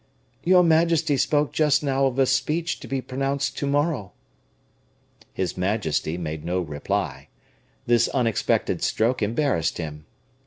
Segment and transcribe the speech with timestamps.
[0.43, 4.13] "Your majesty spoke just now of a speech to be pronounced to morrow."
[5.31, 7.27] His majesty made no reply;
[7.85, 10.07] this unexpected stroke embarrassed him.